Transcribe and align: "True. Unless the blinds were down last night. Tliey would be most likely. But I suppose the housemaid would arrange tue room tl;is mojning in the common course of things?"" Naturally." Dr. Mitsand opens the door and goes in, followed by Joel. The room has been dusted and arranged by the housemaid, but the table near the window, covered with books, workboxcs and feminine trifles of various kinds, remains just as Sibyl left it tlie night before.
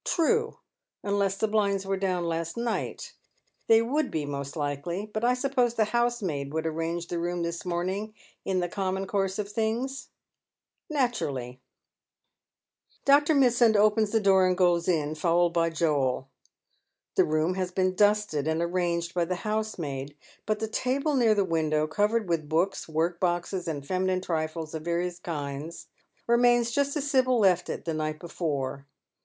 "True. 0.04 0.58
Unless 1.04 1.36
the 1.36 1.46
blinds 1.46 1.86
were 1.86 1.96
down 1.96 2.24
last 2.24 2.56
night. 2.56 3.12
Tliey 3.70 3.88
would 3.88 4.10
be 4.10 4.26
most 4.26 4.56
likely. 4.56 5.06
But 5.14 5.22
I 5.24 5.32
suppose 5.34 5.74
the 5.74 5.84
housemaid 5.94 6.52
would 6.52 6.66
arrange 6.66 7.06
tue 7.06 7.20
room 7.20 7.44
tl;is 7.44 7.62
mojning 7.62 8.12
in 8.44 8.58
the 8.58 8.68
common 8.68 9.06
course 9.06 9.38
of 9.38 9.48
things?"" 9.48 10.08
Naturally." 10.90 11.60
Dr. 13.04 13.32
Mitsand 13.32 13.76
opens 13.76 14.10
the 14.10 14.18
door 14.18 14.44
and 14.44 14.58
goes 14.58 14.88
in, 14.88 15.14
followed 15.14 15.50
by 15.50 15.70
Joel. 15.70 16.30
The 17.14 17.22
room 17.24 17.54
has 17.54 17.70
been 17.70 17.94
dusted 17.94 18.48
and 18.48 18.60
arranged 18.60 19.14
by 19.14 19.24
the 19.24 19.36
housemaid, 19.46 20.16
but 20.46 20.58
the 20.58 20.66
table 20.66 21.14
near 21.14 21.32
the 21.36 21.44
window, 21.44 21.86
covered 21.86 22.28
with 22.28 22.48
books, 22.48 22.86
workboxcs 22.86 23.68
and 23.68 23.86
feminine 23.86 24.20
trifles 24.20 24.74
of 24.74 24.82
various 24.82 25.20
kinds, 25.20 25.86
remains 26.26 26.72
just 26.72 26.96
as 26.96 27.08
Sibyl 27.08 27.38
left 27.38 27.70
it 27.70 27.84
tlie 27.84 27.94
night 27.94 28.18
before. 28.18 28.84